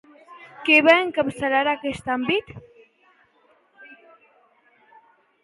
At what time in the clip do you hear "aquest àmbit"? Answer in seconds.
1.73-2.49